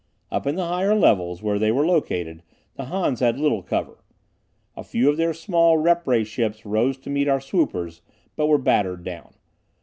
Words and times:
Up 0.31 0.47
in 0.47 0.55
the 0.55 0.65
higher 0.65 0.95
levels 0.95 1.43
where 1.43 1.59
they 1.59 1.71
were 1.71 1.85
located, 1.85 2.41
the 2.73 2.85
Hans 2.85 3.19
had 3.19 3.37
little 3.37 3.61
cover. 3.61 4.03
A 4.75 4.83
few 4.83 5.11
of 5.11 5.17
their 5.17 5.31
small 5.31 5.77
rep 5.77 6.07
ray 6.07 6.23
ships 6.23 6.65
rose 6.65 6.97
to 7.01 7.11
meet 7.11 7.27
our 7.27 7.39
swoopers, 7.39 8.01
but 8.35 8.47
were 8.47 8.57
battered 8.57 9.03
down. 9.03 9.35